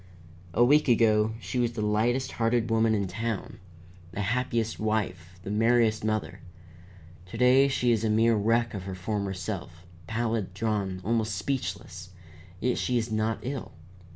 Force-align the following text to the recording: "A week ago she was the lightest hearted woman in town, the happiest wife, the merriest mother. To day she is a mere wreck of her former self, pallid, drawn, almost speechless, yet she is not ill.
"A 0.55 0.65
week 0.65 0.87
ago 0.87 1.35
she 1.39 1.59
was 1.59 1.73
the 1.73 1.83
lightest 1.85 2.31
hearted 2.31 2.71
woman 2.71 2.95
in 2.95 3.05
town, 3.07 3.59
the 4.13 4.21
happiest 4.21 4.79
wife, 4.79 5.35
the 5.43 5.51
merriest 5.51 6.03
mother. 6.03 6.39
To 7.27 7.37
day 7.37 7.67
she 7.67 7.91
is 7.91 8.03
a 8.03 8.09
mere 8.09 8.33
wreck 8.35 8.73
of 8.73 8.85
her 8.85 8.95
former 8.95 9.35
self, 9.35 9.85
pallid, 10.07 10.55
drawn, 10.55 11.01
almost 11.05 11.35
speechless, 11.35 12.09
yet 12.59 12.79
she 12.79 12.97
is 12.97 13.11
not 13.11 13.41
ill. 13.43 13.73